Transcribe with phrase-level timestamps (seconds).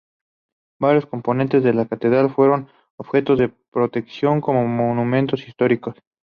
[0.79, 2.67] Varios componentes de la catedral fueron
[2.97, 5.93] objeto de protección como monumentos históricos.